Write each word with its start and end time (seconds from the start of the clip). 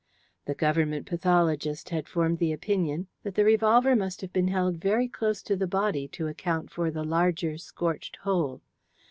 The 0.45 0.55
Government 0.55 1.05
pathologist 1.05 1.89
had 1.89 2.07
formed 2.07 2.39
the 2.39 2.51
opinion 2.51 3.05
that 3.21 3.35
the 3.35 3.45
revolver 3.45 3.95
must 3.95 4.21
have 4.21 4.33
been 4.33 4.47
held 4.47 4.77
very 4.77 5.07
close 5.07 5.43
to 5.43 5.55
the 5.55 5.67
body 5.67 6.07
to 6.07 6.27
account 6.27 6.71
for 6.71 6.89
the 6.89 7.03
larger 7.03 7.55
scorched 7.59 8.15
hole. 8.15 8.63